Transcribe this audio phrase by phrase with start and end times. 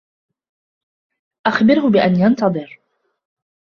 [1.45, 2.79] أخبره بأن ينتظر